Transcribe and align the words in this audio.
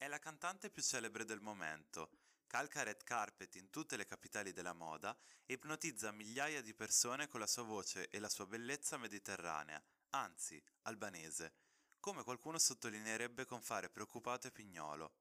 È 0.00 0.08
la 0.08 0.18
cantante 0.18 0.70
più 0.70 0.80
celebre 0.80 1.26
del 1.26 1.42
momento, 1.42 2.08
calca 2.46 2.82
red 2.82 3.04
carpet 3.04 3.56
in 3.56 3.68
tutte 3.68 3.98
le 3.98 4.06
capitali 4.06 4.50
della 4.54 4.72
moda 4.72 5.14
e 5.44 5.52
ipnotizza 5.52 6.10
migliaia 6.10 6.62
di 6.62 6.72
persone 6.72 7.28
con 7.28 7.38
la 7.38 7.46
sua 7.46 7.64
voce 7.64 8.08
e 8.08 8.18
la 8.18 8.30
sua 8.30 8.46
bellezza 8.46 8.96
mediterranea, 8.96 9.78
anzi, 10.12 10.58
albanese, 10.84 11.52
come 12.00 12.24
qualcuno 12.24 12.58
sottolineerebbe 12.58 13.44
con 13.44 13.60
fare 13.60 13.90
preoccupato 13.90 14.46
e 14.46 14.52
pignolo. 14.52 15.16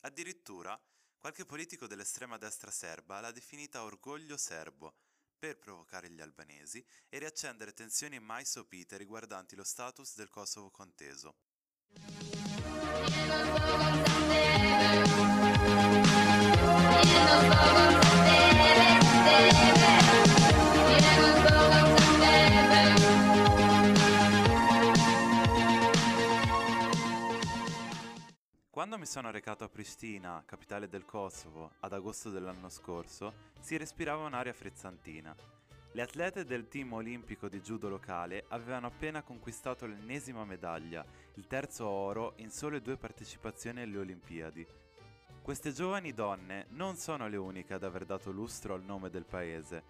Addirittura, 0.00 0.76
qualche 1.16 1.46
politico 1.46 1.86
dell'estrema 1.86 2.38
destra 2.38 2.72
serba 2.72 3.20
l'ha 3.20 3.30
definita 3.30 3.84
orgoglio 3.84 4.36
serbo, 4.36 4.96
per 5.38 5.58
provocare 5.58 6.10
gli 6.10 6.20
albanesi 6.20 6.84
e 7.08 7.18
riaccendere 7.18 7.72
tensioni 7.72 8.18
mai 8.18 8.44
sopite 8.44 8.96
riguardanti 8.96 9.54
lo 9.54 9.62
status 9.62 10.16
del 10.16 10.28
Kosovo 10.28 10.72
conteso. 10.72 11.36
Quando 28.78 28.96
mi 28.96 29.06
sono 29.06 29.32
recato 29.32 29.64
a 29.64 29.68
Pristina, 29.68 30.42
capitale 30.46 30.88
del 30.88 31.04
Kosovo, 31.04 31.72
ad 31.80 31.92
agosto 31.92 32.30
dell'anno 32.30 32.68
scorso, 32.68 33.34
si 33.58 33.76
respirava 33.76 34.24
un'aria 34.24 34.52
frizzantina. 34.52 35.57
Le 35.98 36.04
atlete 36.04 36.44
del 36.44 36.68
team 36.68 36.92
olimpico 36.92 37.48
di 37.48 37.60
judo 37.60 37.88
locale 37.88 38.44
avevano 38.50 38.86
appena 38.86 39.22
conquistato 39.22 39.84
l'ennesima 39.84 40.44
medaglia, 40.44 41.04
il 41.34 41.48
terzo 41.48 41.88
oro 41.88 42.34
in 42.36 42.50
sole 42.50 42.80
due 42.80 42.96
partecipazioni 42.96 43.82
alle 43.82 43.98
Olimpiadi. 43.98 44.64
Queste 45.42 45.72
giovani 45.72 46.12
donne 46.14 46.66
non 46.68 46.94
sono 46.94 47.26
le 47.26 47.36
uniche 47.36 47.74
ad 47.74 47.82
aver 47.82 48.04
dato 48.04 48.30
lustro 48.30 48.74
al 48.74 48.84
nome 48.84 49.10
del 49.10 49.24
paese. 49.24 49.82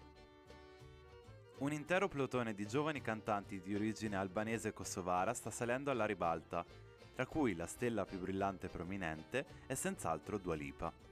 Un 1.59 1.73
intero 1.73 2.07
plotone 2.07 2.55
di 2.55 2.65
giovani 2.65 3.01
cantanti 3.01 3.61
di 3.61 3.75
origine 3.75 4.15
albanese 4.15 4.69
e 4.69 4.73
kosovara 4.73 5.35
sta 5.35 5.51
salendo 5.51 5.91
alla 5.91 6.05
ribalta, 6.05 6.65
tra 7.13 7.27
cui 7.27 7.53
la 7.53 7.67
stella 7.67 8.05
più 8.05 8.17
brillante 8.17 8.65
e 8.65 8.69
prominente 8.69 9.45
è 9.67 9.75
senz'altro 9.75 10.39
Dua 10.39 10.55
Lipa. 10.55 11.08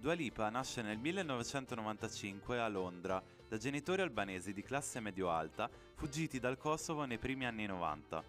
Dua 0.00 0.14
Lipa 0.14 0.48
nasce 0.48 0.80
nel 0.80 0.96
1995 0.96 2.58
a 2.58 2.68
Londra 2.68 3.22
da 3.46 3.58
genitori 3.58 4.00
albanesi 4.00 4.54
di 4.54 4.62
classe 4.62 4.98
medio-alta 4.98 5.68
fuggiti 5.94 6.38
dal 6.38 6.56
Kosovo 6.56 7.04
nei 7.04 7.18
primi 7.18 7.44
anni 7.44 7.66
90. 7.66 8.24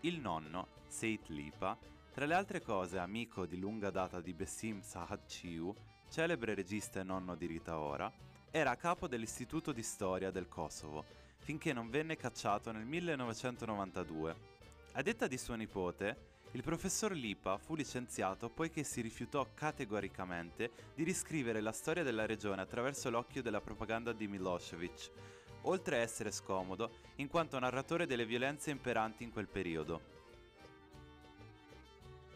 Il 0.00 0.18
nonno, 0.18 0.68
Seit 0.86 1.28
Lipa, 1.28 1.76
tra 2.10 2.24
le 2.24 2.32
altre 2.32 2.62
cose 2.62 2.96
amico 2.96 3.44
di 3.44 3.58
lunga 3.58 3.90
data 3.90 4.22
di 4.22 4.32
Besim 4.32 4.80
Sahatciu, 4.80 5.76
celebre 6.08 6.54
regista 6.54 7.00
e 7.00 7.02
nonno 7.02 7.34
di 7.34 7.44
Rita 7.44 7.78
Ora, 7.78 8.10
era 8.50 8.70
a 8.70 8.76
capo 8.76 9.06
dell'Istituto 9.06 9.72
di 9.72 9.82
Storia 9.82 10.30
del 10.30 10.48
Kosovo, 10.48 11.04
finché 11.36 11.74
non 11.74 11.90
venne 11.90 12.16
cacciato 12.16 12.72
nel 12.72 12.86
1992. 12.86 14.36
A 14.92 15.02
detta 15.02 15.26
di 15.26 15.36
suo 15.36 15.54
nipote, 15.54 16.29
il 16.52 16.62
professor 16.62 17.12
Lipa 17.12 17.58
fu 17.58 17.76
licenziato 17.76 18.50
poiché 18.50 18.82
si 18.82 19.00
rifiutò 19.00 19.46
categoricamente 19.54 20.70
di 20.94 21.04
riscrivere 21.04 21.60
la 21.60 21.70
storia 21.70 22.02
della 22.02 22.26
regione 22.26 22.60
attraverso 22.60 23.08
l'occhio 23.08 23.40
della 23.40 23.60
propaganda 23.60 24.12
di 24.12 24.26
Milosevic, 24.26 25.10
oltre 25.62 25.96
a 25.96 26.00
essere 26.00 26.32
scomodo 26.32 26.90
in 27.16 27.28
quanto 27.28 27.58
narratore 27.58 28.06
delle 28.06 28.26
violenze 28.26 28.70
imperanti 28.70 29.22
in 29.22 29.30
quel 29.30 29.46
periodo. 29.46 30.18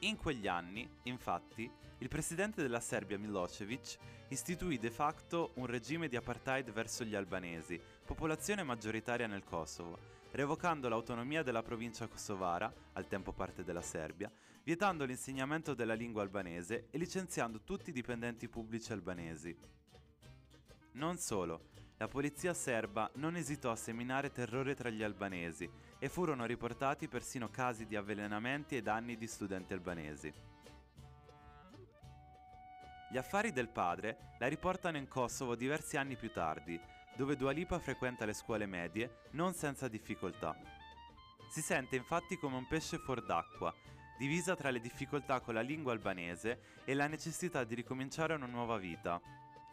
In 0.00 0.16
quegli 0.16 0.46
anni, 0.46 0.88
infatti, 1.04 1.68
il 1.98 2.08
presidente 2.08 2.62
della 2.62 2.80
Serbia 2.80 3.18
Milosevic 3.18 3.96
istituì 4.28 4.78
de 4.78 4.90
facto 4.90 5.52
un 5.54 5.66
regime 5.66 6.06
di 6.06 6.16
apartheid 6.16 6.70
verso 6.70 7.02
gli 7.04 7.14
albanesi, 7.14 7.80
popolazione 8.04 8.62
maggioritaria 8.62 9.26
nel 9.26 9.42
Kosovo, 9.42 9.98
revocando 10.34 10.88
l'autonomia 10.88 11.44
della 11.44 11.62
provincia 11.62 12.08
kosovara, 12.08 12.72
al 12.94 13.06
tempo 13.06 13.32
parte 13.32 13.62
della 13.62 13.82
Serbia, 13.82 14.30
vietando 14.64 15.04
l'insegnamento 15.04 15.74
della 15.74 15.94
lingua 15.94 16.22
albanese 16.22 16.88
e 16.90 16.98
licenziando 16.98 17.62
tutti 17.62 17.90
i 17.90 17.92
dipendenti 17.92 18.48
pubblici 18.48 18.92
albanesi. 18.92 19.56
Non 20.92 21.18
solo, 21.18 21.70
la 21.98 22.08
polizia 22.08 22.52
serba 22.52 23.08
non 23.14 23.36
esitò 23.36 23.70
a 23.70 23.76
seminare 23.76 24.32
terrore 24.32 24.74
tra 24.74 24.90
gli 24.90 25.04
albanesi 25.04 25.70
e 25.98 26.08
furono 26.08 26.44
riportati 26.46 27.06
persino 27.06 27.48
casi 27.48 27.86
di 27.86 27.94
avvelenamenti 27.94 28.76
e 28.76 28.82
danni 28.82 29.16
di 29.16 29.28
studenti 29.28 29.72
albanesi. 29.72 30.32
Gli 33.08 33.16
affari 33.16 33.52
del 33.52 33.68
padre 33.68 34.34
la 34.40 34.48
riportano 34.48 34.96
in 34.96 35.06
Kosovo 35.06 35.54
diversi 35.54 35.96
anni 35.96 36.16
più 36.16 36.32
tardi, 36.32 36.80
dove 37.16 37.36
Dua 37.36 37.52
Lipa 37.52 37.78
frequenta 37.78 38.24
le 38.24 38.32
scuole 38.32 38.66
medie 38.66 39.22
non 39.32 39.52
senza 39.54 39.88
difficoltà. 39.88 40.56
Si 41.48 41.60
sente 41.60 41.96
infatti 41.96 42.36
come 42.36 42.56
un 42.56 42.66
pesce 42.66 42.98
fuor 42.98 43.24
d'acqua, 43.24 43.72
divisa 44.18 44.56
tra 44.56 44.70
le 44.70 44.80
difficoltà 44.80 45.40
con 45.40 45.54
la 45.54 45.60
lingua 45.60 45.92
albanese 45.92 46.80
e 46.84 46.94
la 46.94 47.06
necessità 47.06 47.64
di 47.64 47.74
ricominciare 47.74 48.34
una 48.34 48.46
nuova 48.46 48.76
vita. 48.76 49.20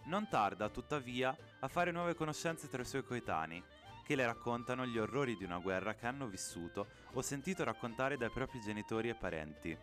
Non 0.06 0.28
tarda, 0.30 0.70
tuttavia, 0.70 1.36
a 1.60 1.68
fare 1.68 1.92
nuove 1.92 2.16
conoscenze 2.16 2.68
tra 2.68 2.82
i 2.82 2.86
suoi 2.86 3.04
coetanei, 3.04 3.64
che 4.04 4.16
le 4.16 4.26
raccontano 4.26 4.86
gli 4.86 4.98
orrori 4.98 5.36
di 5.38 5.44
una 5.44 5.60
guerra 5.60 5.94
che 5.94 6.08
hanno 6.08 6.28
vissuto 6.28 6.88
o 7.14 7.22
sentito 7.22 7.64
raccontare 7.64 8.18
dai 8.18 8.30
propri 8.30 8.60
genitori 8.60 9.10
e 9.10 9.16
parenti. 9.16 9.78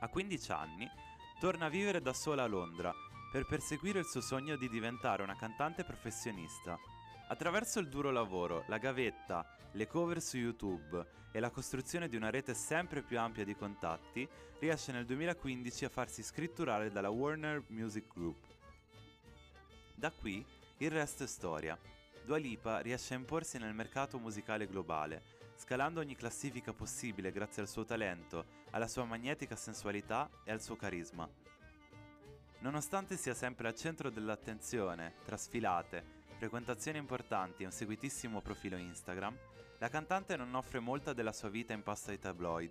A 0.00 0.08
15 0.08 0.52
anni, 0.52 0.90
torna 1.38 1.66
a 1.66 1.70
vivere 1.70 2.00
da 2.00 2.12
sola 2.12 2.44
a 2.44 2.46
Londra 2.46 2.92
per 3.32 3.46
perseguire 3.46 3.98
il 3.98 4.04
suo 4.04 4.20
sogno 4.20 4.56
di 4.56 4.68
diventare 4.68 5.22
una 5.22 5.34
cantante 5.34 5.84
professionista. 5.84 6.78
Attraverso 7.28 7.78
il 7.80 7.88
duro 7.88 8.10
lavoro, 8.10 8.64
la 8.68 8.76
gavetta, 8.76 9.56
le 9.72 9.86
cover 9.86 10.20
su 10.20 10.36
YouTube 10.36 11.02
e 11.32 11.40
la 11.40 11.48
costruzione 11.48 12.08
di 12.08 12.16
una 12.16 12.28
rete 12.28 12.52
sempre 12.52 13.00
più 13.00 13.18
ampia 13.18 13.42
di 13.42 13.56
contatti, 13.56 14.28
riesce 14.58 14.92
nel 14.92 15.06
2015 15.06 15.86
a 15.86 15.88
farsi 15.88 16.22
scritturare 16.22 16.90
dalla 16.90 17.08
Warner 17.08 17.64
Music 17.68 18.06
Group. 18.12 18.36
Da 19.94 20.10
qui 20.10 20.44
il 20.76 20.90
resto 20.90 21.24
è 21.24 21.26
storia. 21.26 21.78
Dua 22.26 22.36
Lipa 22.36 22.80
riesce 22.80 23.14
a 23.14 23.16
imporsi 23.16 23.56
nel 23.56 23.72
mercato 23.72 24.18
musicale 24.18 24.66
globale, 24.66 25.22
scalando 25.56 26.00
ogni 26.00 26.16
classifica 26.16 26.74
possibile 26.74 27.32
grazie 27.32 27.62
al 27.62 27.68
suo 27.68 27.86
talento, 27.86 28.44
alla 28.72 28.88
sua 28.88 29.04
magnetica 29.04 29.56
sensualità 29.56 30.28
e 30.44 30.52
al 30.52 30.60
suo 30.60 30.76
carisma. 30.76 31.41
Nonostante 32.62 33.16
sia 33.16 33.34
sempre 33.34 33.66
al 33.66 33.74
centro 33.74 34.08
dell'attenzione, 34.08 35.14
tra 35.24 35.36
sfilate, 35.36 36.20
frequentazioni 36.36 36.96
importanti 36.96 37.64
e 37.64 37.66
un 37.66 37.72
seguitissimo 37.72 38.40
profilo 38.40 38.76
Instagram, 38.76 39.36
la 39.78 39.88
cantante 39.88 40.36
non 40.36 40.54
offre 40.54 40.78
molta 40.78 41.12
della 41.12 41.32
sua 41.32 41.48
vita 41.48 41.72
in 41.72 41.82
pasto 41.82 42.12
ai 42.12 42.20
tabloid. 42.20 42.70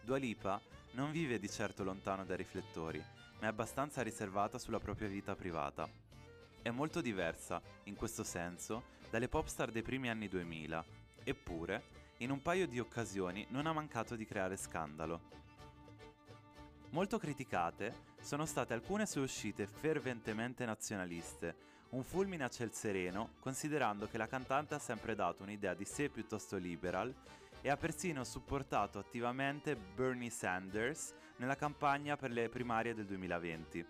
Dua 0.00 0.16
Lipa 0.16 0.58
non 0.92 1.10
vive 1.10 1.38
di 1.38 1.50
certo 1.50 1.84
lontano 1.84 2.24
dai 2.24 2.38
riflettori, 2.38 3.04
ma 3.40 3.44
è 3.44 3.46
abbastanza 3.48 4.00
riservata 4.00 4.58
sulla 4.58 4.80
propria 4.80 5.08
vita 5.08 5.36
privata. 5.36 5.86
È 6.62 6.70
molto 6.70 7.02
diversa, 7.02 7.60
in 7.84 7.96
questo 7.96 8.24
senso, 8.24 8.84
dalle 9.10 9.28
pop 9.28 9.46
star 9.46 9.70
dei 9.70 9.82
primi 9.82 10.08
anni 10.08 10.26
2000, 10.26 10.84
eppure, 11.22 11.82
in 12.18 12.30
un 12.30 12.40
paio 12.40 12.66
di 12.66 12.80
occasioni 12.80 13.46
non 13.50 13.66
ha 13.66 13.74
mancato 13.74 14.16
di 14.16 14.24
creare 14.24 14.56
scandalo. 14.56 15.20
Molto 16.92 17.18
criticate 17.18 18.10
sono 18.22 18.46
state 18.46 18.72
alcune 18.72 19.04
sue 19.04 19.22
uscite 19.22 19.66
ferventemente 19.66 20.64
nazionaliste, 20.64 21.70
un 21.90 22.04
fulmine 22.04 22.44
a 22.44 22.48
ciel 22.48 22.72
sereno 22.72 23.32
considerando 23.40 24.06
che 24.06 24.16
la 24.16 24.28
cantante 24.28 24.74
ha 24.74 24.78
sempre 24.78 25.14
dato 25.16 25.42
un'idea 25.42 25.74
di 25.74 25.84
sé 25.84 26.08
piuttosto 26.08 26.56
liberal 26.56 27.12
e 27.60 27.68
ha 27.68 27.76
persino 27.76 28.24
supportato 28.24 28.98
attivamente 28.98 29.76
Bernie 29.76 30.30
Sanders 30.30 31.12
nella 31.36 31.56
campagna 31.56 32.16
per 32.16 32.30
le 32.30 32.48
primarie 32.48 32.94
del 32.94 33.06
2020. 33.06 33.86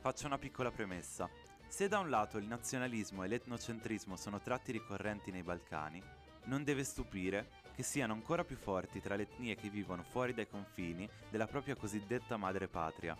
Faccio 0.00 0.26
una 0.26 0.38
piccola 0.38 0.70
premessa. 0.70 1.28
Se 1.66 1.88
da 1.88 1.98
un 1.98 2.10
lato 2.10 2.36
il 2.36 2.46
nazionalismo 2.46 3.24
e 3.24 3.28
l'etnocentrismo 3.28 4.16
sono 4.16 4.40
tratti 4.40 4.72
ricorrenti 4.72 5.30
nei 5.30 5.42
Balcani, 5.42 6.02
non 6.44 6.64
deve 6.64 6.84
stupire 6.84 7.48
che 7.74 7.82
siano 7.82 8.12
ancora 8.12 8.44
più 8.44 8.56
forti 8.56 9.00
tra 9.00 9.16
le 9.16 9.22
etnie 9.22 9.54
che 9.54 9.68
vivono 9.68 10.02
fuori 10.02 10.34
dai 10.34 10.48
confini 10.48 11.08
della 11.30 11.46
propria 11.46 11.76
cosiddetta 11.76 12.36
madrepatria, 12.36 13.16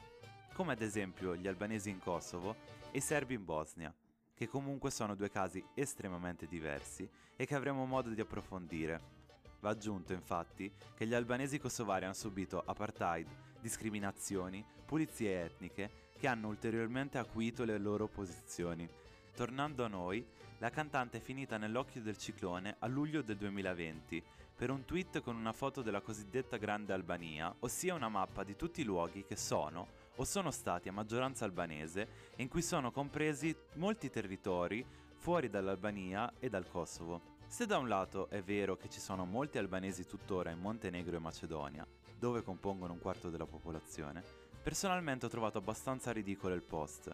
come 0.53 0.73
ad 0.73 0.83
esempio 0.83 1.37
gli 1.37 1.47
albanesi 1.47 1.91
in 1.91 1.99
Kosovo 1.99 2.57
e 2.91 2.99
i 2.99 3.01
serbi 3.01 3.35
in 3.35 3.45
Bosnia, 3.45 3.95
che 4.35 4.49
comunque 4.49 4.91
sono 4.91 5.15
due 5.15 5.31
casi 5.31 5.65
estremamente 5.75 6.47
diversi 6.47 7.09
e 7.37 7.47
che 7.47 7.55
avremo 7.55 7.85
modo 7.87 8.11
di 8.11 8.21
approfondire. 8.21 9.19
Va 9.61 9.71
aggiunto 9.71 10.13
infatti 10.13 10.73
che 10.95 11.07
gli 11.07 11.15
albanesi 11.15 11.59
kosovari 11.59 12.05
hanno 12.05 12.15
subito 12.15 12.63
apartheid, 12.65 13.29
discriminazioni, 13.61 14.65
pulizie 14.85 15.45
etniche 15.45 16.09
che 16.19 16.27
hanno 16.27 16.49
ulteriormente 16.49 17.19
acuito 17.19 17.65
le 17.65 17.79
loro 17.79 18.09
posizioni. 18.09 18.89
Tornando 19.35 19.85
a 19.85 19.89
noi, 19.89 20.27
la 20.61 20.69
cantante 20.69 21.19
è 21.19 21.21
finita 21.21 21.57
nell'occhio 21.57 22.03
del 22.03 22.19
ciclone 22.19 22.77
a 22.81 22.87
luglio 22.87 23.23
del 23.23 23.39
2020 23.39 24.23
per 24.55 24.69
un 24.69 24.85
tweet 24.85 25.23
con 25.23 25.35
una 25.35 25.55
foto 25.55 25.81
della 25.81 26.03
cosiddetta 26.03 26.59
Grande 26.59 26.93
Albania, 26.93 27.55
ossia 27.61 27.95
una 27.95 28.11
mappa 28.11 28.45
di 28.45 28.57
tutti 28.57 28.83
i 28.83 28.85
luoghi 28.85 29.25
che 29.25 29.37
sono 29.37 29.87
o 30.17 30.25
sono 30.25 30.51
stati 30.51 30.91
a 30.91 30.93
maggioranza 30.93 31.47
albanese 31.47 32.09
e 32.37 32.43
in 32.43 32.49
cui 32.49 32.61
sono 32.61 32.93
compresi 32.93 33.57
molti 33.77 34.11
territori 34.11 34.85
fuori 35.15 35.49
dall'Albania 35.49 36.35
e 36.39 36.51
dal 36.51 36.69
Kosovo. 36.69 37.39
Se 37.47 37.65
da 37.65 37.79
un 37.79 37.89
lato 37.89 38.29
è 38.29 38.43
vero 38.43 38.77
che 38.77 38.91
ci 38.91 39.01
sono 39.01 39.25
molti 39.25 39.57
albanesi 39.57 40.05
tuttora 40.05 40.51
in 40.51 40.59
Montenegro 40.59 41.17
e 41.17 41.21
Macedonia, 41.21 41.87
dove 42.19 42.43
compongono 42.43 42.93
un 42.93 43.01
quarto 43.01 43.31
della 43.31 43.47
popolazione, 43.47 44.23
personalmente 44.63 45.25
ho 45.25 45.31
trovato 45.31 45.57
abbastanza 45.57 46.13
ridicolo 46.13 46.53
il 46.53 46.63
post, 46.63 47.11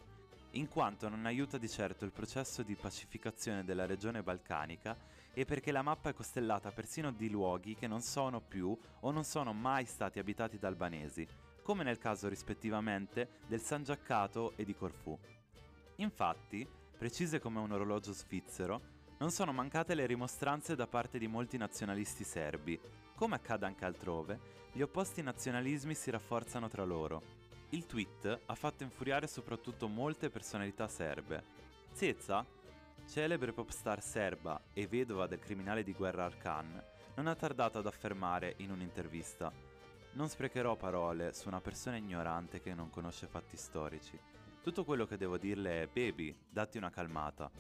in 0.57 0.69
quanto 0.69 1.09
non 1.09 1.27
aiuta 1.27 1.59
di 1.59 1.69
certo 1.69 2.05
il 2.05 2.13
processo 2.13 2.63
di 2.63 2.77
pacificazione 2.77 3.63
della 3.63 3.85
regione 3.85 4.23
balcanica 4.23 4.97
e 5.35 5.45
perché 5.45 5.71
la 5.71 5.83
mappa 5.83 6.09
è 6.09 6.15
costellata 6.15 6.71
persino 6.71 7.13
di 7.13 7.29
luoghi 7.29 7.75
che 7.75 7.87
non 7.87 8.01
sono 8.01 8.41
più 8.41 8.77
o 9.01 9.11
non 9.11 9.25
sono 9.25 9.53
mai 9.53 9.85
stati 9.85 10.19
abitati 10.19 10.59
da 10.59 10.69
albanesi, 10.69 11.27
come 11.63 11.85
nel 11.85 11.99
caso 11.99 12.29
rispettivamente 12.29 13.41
del 13.47 13.61
San 13.61 13.85
Giaccato 13.85 14.55
e 14.57 14.65
di 14.65 14.75
Corfù. 14.75 15.17
Infatti, 15.97 16.67
precise 16.97 17.39
come 17.39 17.61
un 17.61 17.73
orologio 17.73 18.13
svizzero, 18.13 18.95
non 19.19 19.31
sono 19.31 19.53
mancate 19.53 19.95
le 19.95 20.07
rimostranze 20.07 20.75
da 20.75 20.87
parte 20.87 21.19
di 21.19 21.27
molti 21.27 21.59
nazionalisti 21.59 22.25
serbi. 22.25 22.81
Come 23.15 23.35
accade 23.35 23.67
anche 23.67 23.85
altrove, 23.85 24.41
gli 24.73 24.81
opposti 24.81 25.23
nazionalismi 25.23 25.95
si 25.95 26.11
rafforzano 26.11 26.69
tra 26.69 26.85
loro. 26.85 27.36
Il 27.71 27.87
tweet 27.87 28.41
ha 28.47 28.55
fatto 28.55 28.83
infuriare 28.83 29.27
soprattutto 29.27 29.89
molte 29.89 30.31
personalità 30.31 30.89
serbe. 30.89 31.45
Zezza, 31.93 32.45
celebre 33.07 33.53
popstar 33.53 34.03
serba 34.03 34.61
e 34.73 34.87
vedova 34.87 35.27
del 35.27 35.41
criminale 35.41 35.83
di 35.83 35.93
guerra 35.93 36.25
Arkan, 36.25 36.83
non 37.15 37.27
ha 37.27 37.35
tardato 37.35 37.79
ad 37.79 37.87
affermare 37.87 38.55
in 38.59 38.71
un'intervista 38.71 39.75
non 40.17 40.31
sprecherò 40.31 40.77
parole 40.77 41.35
su 41.35 41.47
una 41.49 41.61
persona 41.61 41.99
ignorante 41.99 42.61
che 42.61 42.73
non 42.73 42.89
conosce 42.89 43.27
fatti 43.27 43.57
storici. 43.57 44.19
Tutto 44.63 44.83
quello 44.83 45.07
che 45.07 45.19
devo 45.19 45.37
dirle 45.37 45.83
è 45.83 45.87
baby, 45.87 46.35
datti 46.49 46.79
una 46.79 46.91
calmata. 46.91 47.51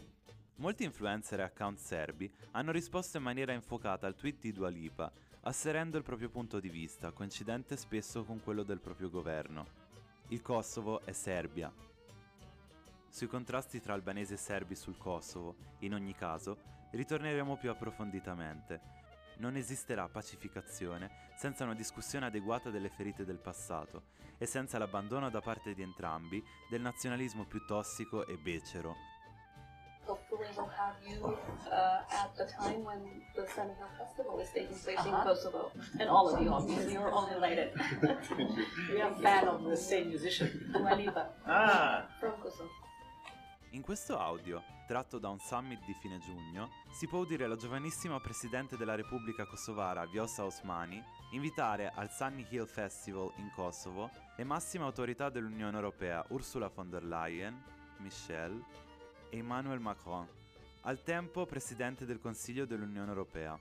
Molti 0.56 0.85
influencer 0.85 1.41
e 1.41 1.43
account 1.43 1.79
serbi 1.79 2.32
hanno 2.52 2.73
risposto 2.73 3.19
in 3.19 3.25
maniera 3.25 3.52
infuocata 3.52 4.06
al 4.06 4.14
tweet 4.14 4.41
di 4.41 4.52
Dua 4.52 4.70
Lipa, 4.70 5.12
asserendo 5.43 5.99
il 5.99 6.02
proprio 6.02 6.31
punto 6.31 6.59
di 6.59 6.70
vista, 6.70 7.12
coincidente 7.12 7.76
spesso 7.76 8.25
con 8.25 8.43
quello 8.43 8.62
del 8.62 8.81
proprio 8.81 9.11
governo. 9.11 9.86
Il 10.31 10.43
Kosovo 10.43 11.02
è 11.02 11.12
Serbia. 11.12 11.73
Sui 13.08 13.28
contrasti 13.28 13.81
tra 13.81 13.94
albanesi 13.94 14.32
e 14.32 14.37
serbi 14.37 14.75
sul 14.75 14.99
Kosovo, 14.99 15.55
in 15.81 15.94
ogni 15.94 16.17
caso, 16.17 16.58
ritorneremo 16.90 17.56
più 17.56 17.70
approfonditamente. 17.70 18.81
Non 19.37 19.55
esisterà 19.55 20.08
pacificazione 20.08 21.31
senza 21.37 21.62
una 21.62 21.76
discussione 21.76 22.26
adeguata 22.26 22.70
delle 22.70 22.88
ferite 22.88 23.25
del 23.25 23.38
passato 23.38 24.06
e 24.37 24.46
senza 24.46 24.78
l'abbandono 24.78 25.31
da 25.31 25.40
parte 25.40 25.75
di 25.75 25.82
entrambi 25.82 26.43
del 26.69 26.81
nazionalismo 26.81 27.44
più 27.44 27.64
tossico 27.64 28.26
e 28.26 28.37
becero. 28.37 29.15
Hopefully 30.37 30.55
we'll 30.56 30.77
have 30.77 30.97
you 31.09 31.38
uh, 31.73 32.00
at 32.12 32.37
the 32.37 32.44
time 32.44 32.85
when 32.85 33.00
the 33.35 33.47
Senegal 33.55 33.88
Festival 33.97 34.38
is 34.38 34.50
taking 34.50 34.77
place 34.77 34.99
uh-huh. 34.99 35.09
in 35.09 35.25
Kosovo. 35.25 35.71
And 35.99 36.11
all 36.11 36.29
of 36.29 36.43
you, 36.43 36.50
obviously, 36.50 36.93
you're 36.93 37.11
all 37.11 37.29
related. 37.33 37.71
We 38.93 39.00
are 39.00 39.12
a 39.12 39.17
fan 39.17 39.49
of 39.49 39.65
the 39.65 39.77
same 39.77 40.09
musician. 40.09 40.49
Dualipa. 40.75 41.29
Ah! 41.47 42.06
From 42.21 42.35
Kosovo. 42.43 42.69
In 43.71 43.81
questo 43.83 44.19
audio, 44.19 44.62
tratto 44.87 45.19
da 45.19 45.31
un 45.31 45.38
summit 45.38 45.83
di 45.87 45.94
fine 45.94 46.19
giugno, 46.19 46.69
si 46.93 47.06
può 47.06 47.21
udire 47.21 47.47
la 47.47 47.56
giovanissima 47.56 48.21
presidente 48.21 48.77
della 48.77 48.94
Repubblica 48.94 49.47
Kosovara 49.47 50.05
Vjosa 50.06 50.44
Osmani 50.44 51.03
invitare 51.33 51.93
al 51.94 52.11
Sunny 52.11 52.47
Hill 52.50 52.67
Festival 52.67 53.33
in 53.37 53.50
Kosovo 53.55 54.11
le 54.37 54.44
massime 54.44 54.85
autorità 54.85 55.31
dell'Unione 55.31 55.77
Europea 55.77 56.25
Ursula 56.29 56.69
von 56.69 56.91
der 56.91 57.05
Leyen, 57.05 57.62
Michel 57.99 58.62
Emmanuel 59.31 59.81
Macron, 59.81 60.28
al 60.82 61.02
tempo 61.02 61.46
presidente 61.46 62.05
del 62.05 62.20
Consiglio 62.20 62.64
dell'Unione 62.64 63.08
Europea. 63.08 63.58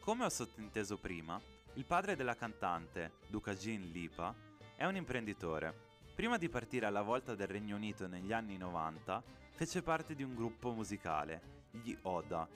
Come 0.00 0.24
ho 0.24 0.28
sottinteso 0.28 0.98
prima, 0.98 1.40
il 1.74 1.84
padre 1.84 2.16
della 2.16 2.34
cantante, 2.34 3.12
Duka 3.28 3.54
Jean 3.54 3.90
Lipa, 3.90 4.34
è 4.76 4.84
un 4.86 4.96
imprenditore 4.96 5.88
Prima 6.20 6.36
di 6.36 6.50
partire 6.50 6.84
alla 6.84 7.00
volta 7.00 7.34
del 7.34 7.46
Regno 7.46 7.76
Unito 7.76 8.06
negli 8.06 8.30
anni 8.30 8.58
90, 8.58 9.22
fece 9.54 9.80
parte 9.80 10.14
di 10.14 10.22
un 10.22 10.34
gruppo 10.34 10.70
musicale, 10.70 11.64
gli 11.70 11.96
Oda, 12.02 12.46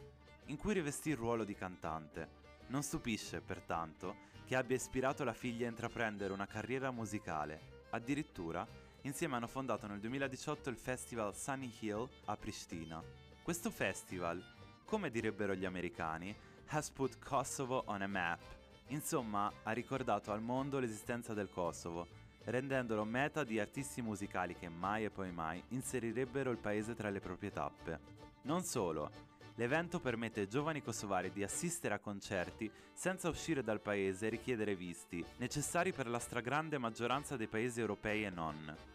in 0.48 0.58
cui 0.58 0.74
rivestì 0.74 1.08
il 1.08 1.16
ruolo 1.16 1.44
di 1.44 1.54
cantante. 1.54 2.28
Non 2.66 2.82
stupisce, 2.82 3.40
pertanto, 3.40 4.16
che 4.44 4.54
abbia 4.54 4.76
ispirato 4.76 5.24
la 5.24 5.32
figlia 5.32 5.64
a 5.64 5.70
intraprendere 5.70 6.34
una 6.34 6.46
carriera 6.46 6.90
musicale. 6.90 7.86
Addirittura, 7.88 8.68
insieme 9.04 9.36
hanno 9.36 9.46
fondato 9.46 9.86
nel 9.86 10.00
2018 10.00 10.68
il 10.68 10.76
festival 10.76 11.34
Sunny 11.34 11.72
Hill 11.80 12.08
a 12.26 12.36
Pristina. 12.36 13.02
Questo 13.42 13.70
festival, 13.70 14.42
come 14.84 15.10
direbbero 15.10 15.54
gli 15.54 15.64
americani, 15.64 16.34
has 16.66 16.90
put 16.90 17.18
Kosovo 17.18 17.84
on 17.86 18.02
a 18.02 18.06
map. 18.06 18.40
Insomma, 18.88 19.50
ha 19.62 19.72
ricordato 19.72 20.32
al 20.32 20.42
mondo 20.42 20.78
l'esistenza 20.78 21.32
del 21.32 21.48
Kosovo 21.48 22.22
rendendolo 22.44 23.04
meta 23.04 23.44
di 23.44 23.58
artisti 23.58 24.02
musicali 24.02 24.54
che 24.54 24.68
mai 24.68 25.04
e 25.04 25.10
poi 25.10 25.32
mai 25.32 25.62
inserirebbero 25.68 26.50
il 26.50 26.58
paese 26.58 26.94
tra 26.94 27.10
le 27.10 27.20
proprie 27.20 27.50
tappe. 27.50 27.98
Non 28.42 28.62
solo, 28.62 29.10
l'evento 29.54 30.00
permette 30.00 30.40
ai 30.40 30.48
giovani 30.48 30.82
kosovari 30.82 31.32
di 31.32 31.42
assistere 31.42 31.94
a 31.94 31.98
concerti 31.98 32.70
senza 32.92 33.28
uscire 33.28 33.62
dal 33.62 33.80
paese 33.80 34.26
e 34.26 34.30
richiedere 34.30 34.74
visti, 34.76 35.24
necessari 35.38 35.92
per 35.92 36.06
la 36.06 36.18
stragrande 36.18 36.78
maggioranza 36.78 37.36
dei 37.36 37.48
paesi 37.48 37.80
europei 37.80 38.24
e 38.24 38.30
non. 38.30 38.93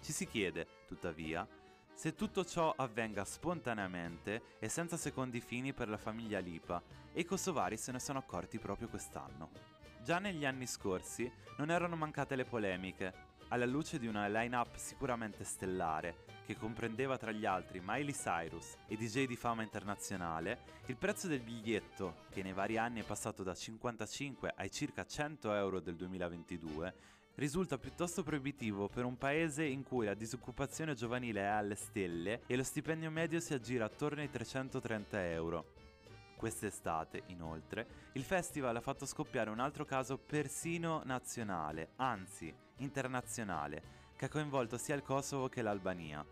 Ci 0.00 0.12
si 0.12 0.26
chiede, 0.26 0.66
tuttavia, 0.86 1.46
se 1.92 2.14
tutto 2.14 2.44
ciò 2.44 2.72
avvenga 2.74 3.24
spontaneamente 3.24 4.56
e 4.58 4.68
senza 4.70 4.96
secondi 4.96 5.40
fini 5.40 5.74
per 5.74 5.88
la 5.88 5.98
famiglia 5.98 6.38
Lipa, 6.38 6.82
e 7.12 7.20
i 7.20 7.24
kosovari 7.24 7.76
se 7.76 7.92
ne 7.92 8.00
sono 8.00 8.18
accorti 8.18 8.58
proprio 8.58 8.88
quest'anno. 8.88 9.50
Già 10.02 10.18
negli 10.18 10.46
anni 10.46 10.66
scorsi 10.66 11.30
non 11.58 11.70
erano 11.70 11.96
mancate 11.96 12.36
le 12.36 12.46
polemiche, 12.46 13.28
alla 13.48 13.66
luce 13.66 13.98
di 13.98 14.06
una 14.06 14.28
line-up 14.28 14.76
sicuramente 14.76 15.44
stellare, 15.44 16.24
che 16.46 16.56
comprendeva 16.56 17.18
tra 17.18 17.32
gli 17.32 17.44
altri 17.44 17.82
Miley 17.84 18.14
Cyrus 18.14 18.76
e 18.86 18.96
DJ 18.96 19.26
di 19.26 19.36
fama 19.36 19.62
internazionale, 19.62 20.60
il 20.86 20.96
prezzo 20.96 21.28
del 21.28 21.40
biglietto, 21.40 22.24
che 22.30 22.42
nei 22.42 22.52
vari 22.54 22.78
anni 22.78 23.00
è 23.02 23.04
passato 23.04 23.42
da 23.42 23.54
55 23.54 24.54
ai 24.56 24.70
circa 24.70 25.04
100 25.04 25.52
euro 25.52 25.80
del 25.80 25.96
2022, 25.96 26.94
risulta 27.40 27.78
piuttosto 27.78 28.22
proibitivo 28.22 28.86
per 28.88 29.06
un 29.06 29.16
paese 29.16 29.64
in 29.64 29.82
cui 29.82 30.04
la 30.04 30.12
disoccupazione 30.12 30.92
giovanile 30.92 31.40
è 31.40 31.46
alle 31.46 31.74
stelle 31.74 32.42
e 32.46 32.54
lo 32.54 32.62
stipendio 32.62 33.10
medio 33.10 33.40
si 33.40 33.54
aggira 33.54 33.86
attorno 33.86 34.20
ai 34.20 34.28
330 34.28 35.30
euro. 35.30 35.72
Quest'estate, 36.36 37.22
inoltre, 37.28 38.10
il 38.12 38.24
festival 38.24 38.76
ha 38.76 38.82
fatto 38.82 39.06
scoppiare 39.06 39.48
un 39.48 39.58
altro 39.58 39.86
caso 39.86 40.18
persino 40.18 41.00
nazionale, 41.06 41.92
anzi 41.96 42.54
internazionale, 42.76 43.82
che 44.16 44.26
ha 44.26 44.28
coinvolto 44.28 44.76
sia 44.76 44.94
il 44.94 45.02
Kosovo 45.02 45.48
che 45.48 45.62
l'Albania. 45.62 46.22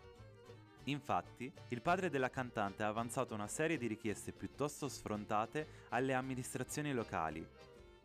Infatti, 0.83 1.51
il 1.69 1.81
padre 1.81 2.11
della 2.11 2.29
cantante 2.29 2.83
ha 2.83 2.87
avanzato 2.87 3.33
una 3.33 3.47
serie 3.47 3.79
di 3.79 3.87
richieste 3.87 4.31
piuttosto 4.31 4.87
sfrontate 4.87 5.85
alle 5.89 6.13
amministrazioni 6.13 6.93
locali. 6.93 7.43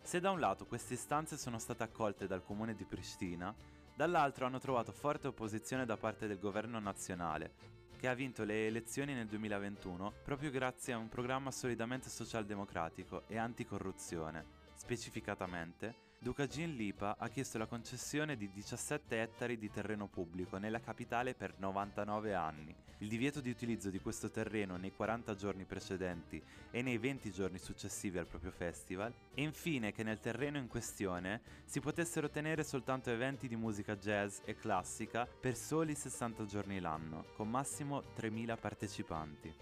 Se 0.04 0.20
da 0.20 0.30
un 0.30 0.38
lato 0.38 0.66
queste 0.66 0.92
istanze 0.92 1.38
sono 1.38 1.58
state 1.58 1.82
accolte 1.82 2.26
dal 2.26 2.44
comune 2.44 2.74
di 2.74 2.84
Pristina, 2.84 3.52
dall'altro 3.96 4.44
hanno 4.44 4.58
trovato 4.58 4.92
forte 4.92 5.28
opposizione 5.28 5.86
da 5.86 5.96
parte 5.96 6.26
del 6.26 6.38
governo 6.38 6.78
nazionale, 6.78 7.54
che 7.96 8.06
ha 8.06 8.12
vinto 8.12 8.44
le 8.44 8.66
elezioni 8.66 9.14
nel 9.14 9.26
2021 9.26 10.12
proprio 10.22 10.50
grazie 10.50 10.92
a 10.92 10.98
un 10.98 11.08
programma 11.08 11.50
solidamente 11.50 12.10
socialdemocratico 12.10 13.22
e 13.28 13.38
anticorruzione. 13.38 14.44
Specificatamente, 14.74 15.94
Duca 16.24 16.46
Gin 16.46 16.74
Lipa 16.74 17.16
ha 17.18 17.28
chiesto 17.28 17.58
la 17.58 17.66
concessione 17.66 18.38
di 18.38 18.50
17 18.50 19.20
ettari 19.20 19.58
di 19.58 19.70
terreno 19.70 20.06
pubblico 20.06 20.56
nella 20.56 20.80
capitale 20.80 21.34
per 21.34 21.52
99 21.58 22.32
anni, 22.32 22.74
il 23.00 23.08
divieto 23.08 23.42
di 23.42 23.50
utilizzo 23.50 23.90
di 23.90 24.00
questo 24.00 24.30
terreno 24.30 24.78
nei 24.78 24.94
40 24.94 25.34
giorni 25.34 25.66
precedenti 25.66 26.42
e 26.70 26.80
nei 26.80 26.96
20 26.96 27.30
giorni 27.30 27.58
successivi 27.58 28.16
al 28.16 28.26
proprio 28.26 28.52
festival, 28.52 29.12
e 29.34 29.42
infine 29.42 29.92
che 29.92 30.02
nel 30.02 30.18
terreno 30.18 30.56
in 30.56 30.66
questione 30.66 31.42
si 31.66 31.80
potessero 31.80 32.30
tenere 32.30 32.64
soltanto 32.64 33.10
eventi 33.10 33.46
di 33.46 33.56
musica 33.56 33.94
jazz 33.94 34.38
e 34.46 34.56
classica 34.56 35.26
per 35.26 35.54
soli 35.54 35.94
60 35.94 36.46
giorni 36.46 36.80
l'anno, 36.80 37.26
con 37.36 37.50
massimo 37.50 38.02
3.000 38.16 38.58
partecipanti. 38.58 39.54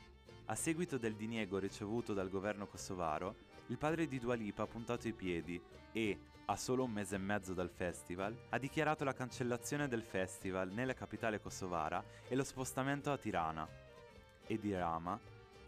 A 0.44 0.54
seguito 0.54 0.96
del 0.96 1.16
diniego 1.16 1.58
ricevuto 1.58 2.14
dal 2.14 2.30
governo 2.30 2.68
kosovaro, 2.68 3.50
il 3.72 3.78
padre 3.78 4.06
di 4.06 4.18
Dua 4.18 4.34
Lipa 4.34 4.64
ha 4.64 4.66
puntato 4.66 5.08
i 5.08 5.14
piedi 5.14 5.58
e, 5.92 6.18
a 6.44 6.56
solo 6.56 6.84
un 6.84 6.90
mese 6.90 7.14
e 7.14 7.18
mezzo 7.18 7.54
dal 7.54 7.70
festival, 7.70 8.36
ha 8.50 8.58
dichiarato 8.58 9.02
la 9.02 9.14
cancellazione 9.14 9.88
del 9.88 10.02
festival 10.02 10.70
nella 10.70 10.92
capitale 10.92 11.40
kosovara 11.40 12.04
e 12.28 12.34
lo 12.36 12.44
spostamento 12.44 13.10
a 13.10 13.16
Tirana. 13.16 13.66
Edi 14.46 14.74
Rama, 14.74 15.18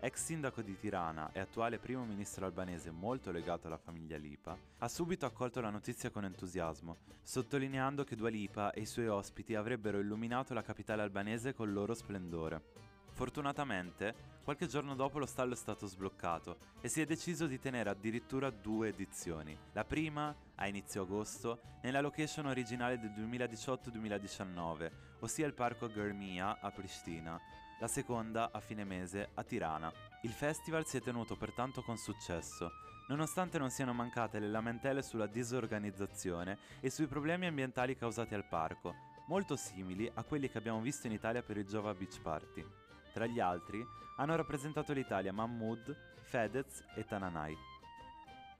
ex 0.01 0.23
sindaco 0.23 0.61
di 0.61 0.79
Tirana 0.79 1.31
e 1.33 1.41
attuale 1.41 1.79
primo 1.79 2.05
ministro 2.05 2.45
albanese 2.45 2.91
molto 2.91 3.31
legato 3.31 3.69
alla 3.69 3.79
famiglia 3.79 4.19
Lipa, 4.19 4.55
ha 4.81 4.89
subito 4.89 5.25
accolto 5.25 5.63
la 5.63 5.71
notizia 5.71 6.11
con 6.11 6.27
entusiasmo, 6.27 6.99
sottolineando 7.23 8.05
che 8.05 8.17
Dua 8.17 8.29
Lipa 8.29 8.73
e 8.73 8.83
i 8.83 8.87
suoi 8.87 9.09
ospiti 9.09 9.55
avrebbero 9.55 9.99
illuminato 9.99 10.53
la 10.53 10.63
capitale 10.63 11.01
albanese 11.01 11.55
col 11.55 11.73
loro 11.73 11.95
splendore. 11.95 12.93
Fortunatamente, 13.15 14.33
qualche 14.43 14.67
giorno 14.67 14.97
dopo 14.97 15.21
lo 15.21 15.27
stallo 15.27 15.53
è 15.53 15.57
stato 15.57 15.87
sbloccato 15.87 16.59
e 16.81 16.89
si 16.89 17.01
è 17.01 17.07
deciso 17.07 17.47
di 17.47 17.61
tenere 17.61 17.89
addirittura 17.89 18.51
due 18.51 18.89
edizioni. 18.89 19.57
La 19.73 19.85
prima, 19.85 20.35
a 20.57 20.67
inizio 20.67 21.03
agosto, 21.03 21.61
nella 21.83 22.01
location 22.01 22.47
originale 22.47 22.99
del 22.99 23.13
2018-2019, 23.13 24.91
ossia 25.21 25.47
il 25.47 25.55
parco 25.55 25.89
Germia 25.89 26.59
a 26.61 26.73
Pristina, 26.73 27.41
la 27.79 27.87
seconda 27.87 28.51
a 28.51 28.59
fine 28.59 28.83
mese 28.83 29.31
a 29.35 29.45
Tirana. 29.45 29.93
Il 30.23 30.33
festival 30.33 30.85
si 30.85 30.97
è 30.97 31.01
tenuto 31.01 31.37
pertanto 31.37 31.83
con 31.83 31.97
successo, 31.97 32.73
nonostante 33.07 33.59
non 33.59 33.71
siano 33.71 33.93
mancate 33.93 34.41
le 34.41 34.49
lamentele 34.49 35.03
sulla 35.03 35.29
disorganizzazione 35.29 36.59
e 36.81 36.91
sui 36.91 37.07
problemi 37.07 37.47
ambientali 37.47 37.97
causati 37.97 38.35
al 38.35 38.49
parco, 38.49 38.93
molto 39.29 39.55
simili 39.55 40.11
a 40.15 40.25
quelli 40.25 40.51
che 40.51 40.59
abbiamo 40.59 40.81
visto 40.81 41.07
in 41.07 41.13
Italia 41.13 41.45
per 41.45 41.59
il 41.59 41.65
Jova 41.65 41.95
Beach 41.95 42.21
Party. 42.21 42.83
Tra 43.15 43.27
gli 43.27 43.39
altri 43.39 43.87
hanno 44.17 44.35
rappresentato 44.35 44.93
l'Italia 44.93 45.33
Mahmoud, 45.33 45.97
Fedez 46.23 46.85
e 46.97 47.05
Tananai. 47.05 47.57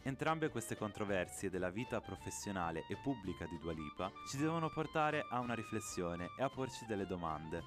Entrambe 0.03 0.49
queste 0.49 0.77
controversie 0.77 1.51
della 1.51 1.71
vita 1.71 2.01
professionale 2.01 2.85
e 2.89 2.97
pubblica 3.03 3.47
di 3.47 3.59
Dua 3.59 3.73
Lipa 3.73 4.13
ci 4.29 4.37
devono 4.37 4.71
portare 4.71 5.27
a 5.29 5.41
una 5.41 5.55
riflessione 5.55 6.29
e 6.39 6.45
a 6.45 6.49
porci 6.49 6.87
delle 6.87 7.05
domande. 7.05 7.63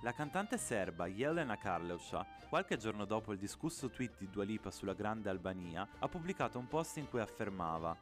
La 0.00 0.12
cantante 0.12 0.58
serba 0.58 1.06
Jelena 1.06 1.56
Karleuša, 1.56 2.26
qualche 2.48 2.76
giorno 2.76 3.04
dopo 3.04 3.32
il 3.32 3.38
discusso 3.38 3.88
tweet 3.88 4.18
di 4.18 4.28
Dua 4.28 4.42
Lipa 4.42 4.72
sulla 4.72 4.94
Grande 4.94 5.30
Albania, 5.30 5.86
ha 6.00 6.08
pubblicato 6.08 6.58
un 6.58 6.66
post 6.66 6.96
in 6.96 7.08
cui 7.08 7.20
affermava 7.20 7.96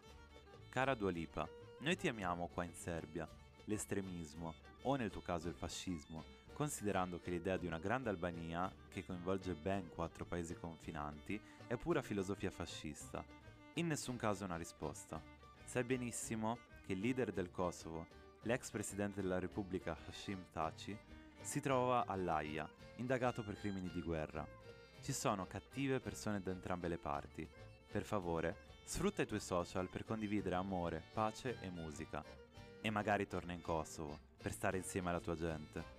Cara 0.71 0.95
Dua 0.95 1.11
Lipa, 1.11 1.47
noi 1.81 1.97
ti 1.99 2.09
amiamo 2.09 2.49
qua 2.55 2.65
in 2.65 2.73
Serbia. 2.73 3.29
L'estremismo, 3.65 4.55
o 4.83 4.97
nel 4.97 5.11
tuo 5.11 5.21
caso 5.21 5.49
il 5.49 5.55
fascismo, 5.55 6.25
considerando 6.53 7.19
che 7.21 7.31
l'idea 7.31 7.57
di 7.57 7.67
una 7.67 7.79
Grande 7.79 8.11
Albania, 8.11 8.71
che 8.91 9.05
coinvolge 9.05 9.55
ben 9.55 9.89
quattro 9.95 10.25
paesi 10.25 10.55
confinanti, 10.55 11.41
è 11.67 11.77
pura 11.77 12.03
filosofia 12.03 12.51
fascista. 12.51 13.25
In 13.75 13.87
nessun 13.87 14.17
caso 14.17 14.45
una 14.45 14.57
risposta. 14.57 15.23
Sai 15.65 15.85
benissimo 15.85 16.59
che 16.85 16.93
il 16.93 17.01
leader 17.01 17.33
del 17.33 17.51
Kosovo, 17.51 18.07
l'ex 18.43 18.71
presidente 18.71 19.23
della 19.23 19.39
Repubblica 19.39 19.97
Hashim 20.07 20.47
Taci, 20.53 20.99
si 21.41 21.61
trova 21.61 22.05
all'AIA, 22.07 22.69
indagato 22.97 23.43
per 23.43 23.59
crimini 23.59 23.91
di 23.91 24.03
guerra. 24.03 24.47
Ci 25.01 25.13
sono 25.13 25.47
cattive 25.47 26.01
persone 26.01 26.43
da 26.43 26.51
entrambe 26.51 26.89
le 26.89 26.99
parti. 26.99 27.49
Per 27.91 28.03
favore, 28.03 28.57
sfrutta 28.85 29.23
i 29.23 29.27
tuoi 29.27 29.41
social 29.41 29.89
per 29.89 30.05
condividere 30.05 30.57
amore, 30.57 31.03
pace 31.13 31.59
e 31.61 31.71
musica. 31.71 32.23
E 32.81 32.91
magari 32.91 33.27
torna 33.27 33.53
in 33.53 33.61
Kosovo, 33.61 34.19
per 34.41 34.53
stare 34.53 34.79
insieme 34.79 35.11
alla 35.11 35.21
tua 35.21 35.37
gente. 35.37 35.99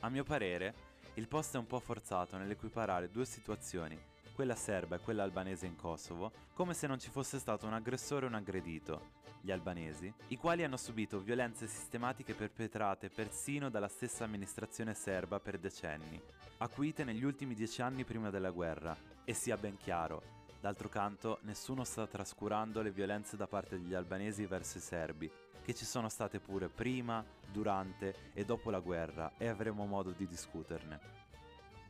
A 0.00 0.08
mio 0.08 0.24
parere, 0.24 0.74
il 1.14 1.28
post 1.28 1.54
è 1.54 1.58
un 1.58 1.66
po' 1.66 1.80
forzato 1.80 2.36
nell'equiparare 2.36 3.10
due 3.10 3.24
situazioni, 3.24 3.98
quella 4.34 4.54
serba 4.54 4.96
e 4.96 5.00
quella 5.00 5.22
albanese 5.22 5.66
in 5.66 5.76
Kosovo, 5.76 6.32
come 6.54 6.74
se 6.74 6.86
non 6.86 6.98
ci 6.98 7.10
fosse 7.10 7.38
stato 7.38 7.66
un 7.66 7.74
aggressore 7.74 8.26
e 8.26 8.28
un 8.28 8.34
aggredito, 8.34 9.20
gli 9.40 9.50
albanesi, 9.50 10.12
i 10.28 10.36
quali 10.36 10.62
hanno 10.62 10.76
subito 10.76 11.18
violenze 11.18 11.66
sistematiche 11.66 12.34
perpetrate 12.34 13.10
persino 13.10 13.68
dalla 13.68 13.88
stessa 13.88 14.24
amministrazione 14.24 14.94
serba 14.94 15.40
per 15.40 15.58
decenni, 15.58 16.20
acuite 16.58 17.02
negli 17.02 17.24
ultimi 17.24 17.54
dieci 17.54 17.82
anni 17.82 18.04
prima 18.04 18.30
della 18.30 18.50
guerra. 18.50 18.96
E 19.24 19.34
sia 19.34 19.56
ben 19.56 19.76
chiaro, 19.76 20.41
d'altro 20.62 20.88
canto 20.88 21.40
nessuno 21.42 21.82
sta 21.82 22.06
trascurando 22.06 22.82
le 22.82 22.92
violenze 22.92 23.36
da 23.36 23.48
parte 23.48 23.80
degli 23.80 23.94
albanesi 23.94 24.46
verso 24.46 24.78
i 24.78 24.80
serbi, 24.80 25.28
che 25.60 25.74
ci 25.74 25.84
sono 25.84 26.08
state 26.08 26.38
pure 26.38 26.68
prima, 26.68 27.24
durante 27.50 28.30
e 28.32 28.44
dopo 28.44 28.70
la 28.70 28.78
guerra 28.78 29.32
e 29.38 29.48
avremo 29.48 29.86
modo 29.86 30.12
di 30.12 30.24
discuterne. 30.24 31.00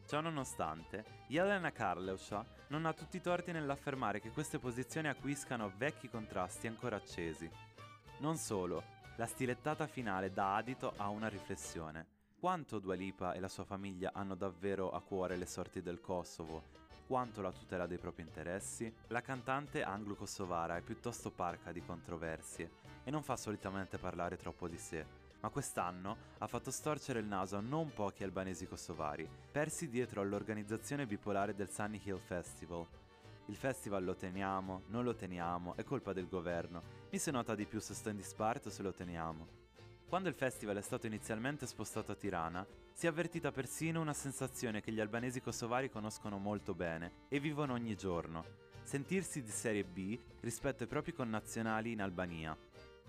Ciò 0.06 0.22
nonostante, 0.22 1.04
Jelena 1.28 1.70
Karleuša 1.70 2.44
non 2.68 2.86
ha 2.86 2.94
tutti 2.94 3.18
i 3.18 3.20
torti 3.20 3.52
nell'affermare 3.52 4.20
che 4.20 4.30
queste 4.30 4.58
posizioni 4.58 5.08
acquiscano 5.08 5.70
vecchi 5.76 6.08
contrasti 6.08 6.66
ancora 6.66 6.96
accesi. 6.96 7.50
Non 8.20 8.38
solo, 8.38 8.82
la 9.16 9.26
stilettata 9.26 9.86
finale 9.86 10.32
dà 10.32 10.56
adito 10.56 10.94
a 10.96 11.10
una 11.10 11.28
riflessione. 11.28 12.06
Quanto 12.40 12.78
Dua 12.78 12.94
Lipa 12.94 13.34
e 13.34 13.40
la 13.40 13.48
sua 13.48 13.64
famiglia 13.64 14.12
hanno 14.14 14.34
davvero 14.34 14.90
a 14.92 15.02
cuore 15.02 15.36
le 15.36 15.46
sorti 15.46 15.82
del 15.82 16.00
Kosovo? 16.00 16.81
Quanto 17.12 17.42
la 17.42 17.52
tutela 17.52 17.86
dei 17.86 17.98
propri 17.98 18.22
interessi? 18.22 18.90
La 19.08 19.20
cantante 19.20 19.82
anglo-kosovara 19.82 20.78
è 20.78 20.80
piuttosto 20.80 21.30
parca 21.30 21.70
di 21.70 21.84
controversie 21.84 22.70
e 23.04 23.10
non 23.10 23.22
fa 23.22 23.36
solitamente 23.36 23.98
parlare 23.98 24.38
troppo 24.38 24.66
di 24.66 24.78
sé 24.78 25.04
ma 25.40 25.50
quest'anno 25.50 26.16
ha 26.38 26.46
fatto 26.46 26.70
storcere 26.70 27.18
il 27.18 27.26
naso 27.26 27.56
a 27.56 27.60
non 27.60 27.92
pochi 27.92 28.24
albanesi 28.24 28.66
kosovari, 28.66 29.28
persi 29.50 29.90
dietro 29.90 30.22
all'organizzazione 30.22 31.06
bipolare 31.06 31.54
del 31.54 31.68
Sunny 31.68 32.00
Hill 32.02 32.18
Festival. 32.18 32.86
Il 33.46 33.56
festival 33.56 34.04
lo 34.04 34.14
teniamo, 34.14 34.84
non 34.86 35.04
lo 35.04 35.14
teniamo, 35.14 35.76
è 35.76 35.84
colpa 35.84 36.14
del 36.14 36.28
governo. 36.28 36.82
Mi 37.10 37.18
si 37.18 37.30
nota 37.30 37.54
di 37.54 37.66
più 37.66 37.78
se 37.80 37.92
sto 37.92 38.08
in 38.08 38.16
disparte 38.16 38.68
o 38.68 38.70
se 38.70 38.82
lo 38.82 38.94
teniamo. 38.94 39.61
Quando 40.12 40.28
il 40.28 40.36
festival 40.36 40.76
è 40.76 40.82
stato 40.82 41.06
inizialmente 41.06 41.66
spostato 41.66 42.12
a 42.12 42.14
Tirana, 42.14 42.66
si 42.92 43.06
è 43.06 43.08
avvertita 43.08 43.50
persino 43.50 43.98
una 43.98 44.12
sensazione 44.12 44.82
che 44.82 44.92
gli 44.92 45.00
albanesi 45.00 45.40
kosovari 45.40 45.88
conoscono 45.88 46.36
molto 46.36 46.74
bene 46.74 47.24
e 47.28 47.40
vivono 47.40 47.72
ogni 47.72 47.96
giorno, 47.96 48.44
sentirsi 48.82 49.42
di 49.42 49.50
serie 49.50 49.84
B 49.84 50.18
rispetto 50.40 50.82
ai 50.82 50.88
propri 50.90 51.14
connazionali 51.14 51.92
in 51.92 52.02
Albania. 52.02 52.54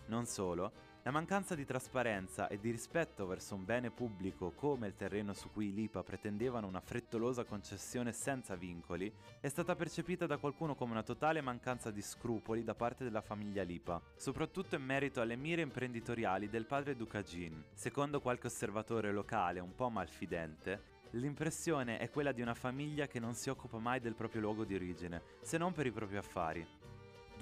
Non 0.06 0.26
solo, 0.28 0.72
la 1.04 1.12
mancanza 1.12 1.54
di 1.54 1.66
trasparenza 1.66 2.48
e 2.48 2.58
di 2.60 2.72
rispetto 2.72 3.28
verso 3.28 3.56
un 3.56 3.66
bene 3.66 3.92
pubblico 3.92 4.52
come 4.52 4.88
il 4.88 4.96
terreno 4.96 5.34
su 5.34 5.52
cui 5.52 5.74
l'IPA 5.74 6.02
pretendevano 6.02 6.66
una 6.66 6.80
frettolosa 6.80 7.44
concessione 7.44 8.14
senza 8.14 8.56
vincoli 8.56 9.12
è 9.42 9.50
stata 9.50 9.76
percepita 9.76 10.26
da 10.26 10.38
qualcuno 10.38 10.76
come 10.76 10.92
una 10.92 11.04
totale 11.04 11.42
mancanza 11.42 11.92
di 11.92 12.02
scrupoli 12.02 12.64
da 12.64 12.74
parte 12.74 13.04
della 13.04 13.20
famiglia 13.20 13.64
Lipa, 13.64 14.02
soprattutto 14.16 14.76
in 14.76 14.84
merito 14.84 15.20
alle 15.20 15.36
mire 15.36 15.62
imprenditoriali 15.62 16.48
del 16.48 16.66
padre 16.66 16.96
Dukagin. 16.96 17.62
Secondo 17.74 18.22
qualche 18.22 18.48
osservatore 18.48 19.12
locale 19.12 19.60
un 19.60 19.76
po' 19.76 19.90
malfidente, 19.90 20.92
L'impressione 21.16 22.00
è 22.00 22.10
quella 22.10 22.32
di 22.32 22.42
una 22.42 22.56
famiglia 22.56 23.06
che 23.06 23.20
non 23.20 23.36
si 23.36 23.52
occupa 23.52 23.78
mai 23.78 24.00
del 24.00 24.16
proprio 24.16 24.42
luogo 24.42 24.64
di 24.64 24.74
origine, 24.74 25.22
se 25.42 25.60
non 25.60 25.72
per 25.72 25.86
i 25.86 25.92
propri 25.92 26.18
affari. 26.18 26.66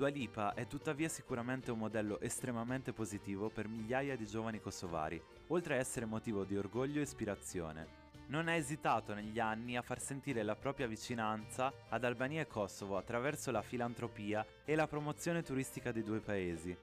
Dua 0.01 0.09
Lipa 0.09 0.55
è 0.55 0.65
tuttavia 0.65 1.07
sicuramente 1.07 1.69
un 1.69 1.77
modello 1.77 2.19
estremamente 2.21 2.91
positivo 2.91 3.51
per 3.51 3.67
migliaia 3.67 4.15
di 4.15 4.25
giovani 4.25 4.59
kosovari, 4.59 5.21
oltre 5.49 5.75
a 5.75 5.77
essere 5.77 6.07
motivo 6.07 6.43
di 6.43 6.57
orgoglio 6.57 6.97
e 6.97 7.03
ispirazione. 7.03 7.87
Non 8.29 8.47
ha 8.47 8.55
esitato 8.55 9.13
negli 9.13 9.39
anni 9.39 9.77
a 9.77 9.83
far 9.83 10.01
sentire 10.01 10.41
la 10.41 10.55
propria 10.55 10.87
vicinanza 10.87 11.71
ad 11.89 12.03
Albania 12.03 12.41
e 12.41 12.47
Kosovo 12.47 12.97
attraverso 12.97 13.51
la 13.51 13.61
filantropia 13.61 14.43
e 14.65 14.73
la 14.73 14.87
promozione 14.87 15.43
turistica 15.43 15.91
dei 15.91 16.03
due 16.03 16.19
paesi. 16.19 16.75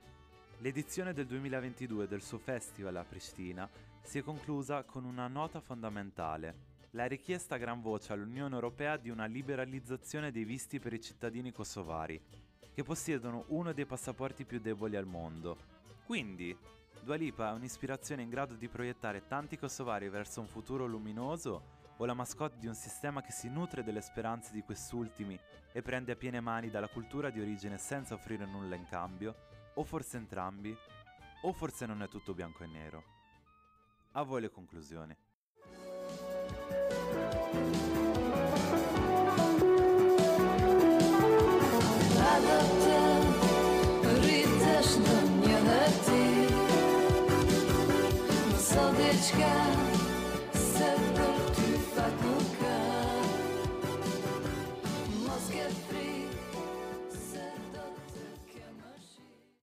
L'edizione 0.59 1.13
del 1.13 1.27
2022 1.27 2.07
del 2.07 2.23
suo 2.23 2.39
festival 2.39 2.95
a 2.95 3.05
Pristina 3.05 3.69
si 4.01 4.19
è 4.19 4.23
conclusa 4.23 4.85
con 4.85 5.05
una 5.05 5.27
nota 5.27 5.59
fondamentale, 5.59 6.77
la 6.93 7.07
richiesta 7.07 7.57
a 7.57 7.59
gran 7.59 7.81
voce 7.81 8.13
all'Unione 8.13 8.55
Europea 8.55 8.97
di 8.97 9.11
una 9.11 9.27
liberalizzazione 9.27 10.31
dei 10.31 10.45
visti 10.45 10.79
per 10.79 10.93
i 10.93 11.01
cittadini 11.01 11.51
kosovari, 11.53 12.19
che 12.79 12.85
possiedono 12.85 13.43
uno 13.49 13.73
dei 13.73 13.87
passaporti 13.87 14.45
più 14.45 14.61
deboli 14.61 14.95
al 14.95 15.05
mondo. 15.05 15.57
Quindi, 16.07 16.57
Dua 17.01 17.17
Lipa 17.17 17.51
è 17.51 17.53
un'ispirazione 17.55 18.23
in 18.23 18.29
grado 18.29 18.55
di 18.55 18.69
proiettare 18.69 19.27
tanti 19.27 19.59
kosovari 19.59 20.09
verso 20.09 20.41
un 20.41 20.47
futuro 20.47 20.87
luminoso 20.87 21.63
o 21.97 22.05
la 22.05 22.15
mascotte 22.15 22.61
di 22.61 22.69
un 22.69 22.77
sistema 22.77 23.21
che 23.21 23.33
si 23.33 23.49
nutre 23.49 23.83
delle 23.83 24.01
speranze 24.01 24.53
di 24.53 24.63
quest'ultimi 24.63 25.37
e 25.73 25.83
prende 25.83 26.13
a 26.13 26.15
piene 26.15 26.39
mani 26.39 26.71
dalla 26.71 26.87
cultura 26.87 27.31
di 27.31 27.41
origine 27.41 27.79
senza 27.79 28.15
offrire 28.15 28.47
nulla 28.47 28.77
in 28.77 28.87
cambio? 28.87 29.35
O 29.75 29.83
forse 29.83 30.17
entrambi? 30.17 30.73
O 31.43 31.53
forse 31.53 31.85
non 31.85 32.01
è 32.01 32.09
tutto 32.09 32.33
bianco 32.33 32.63
e 32.63 32.67
nero? 32.69 33.03
A 34.13 34.23
voi 34.23 34.43
le 34.43 34.51
conclusioni. 34.51 35.17
Girl. 49.19 49.88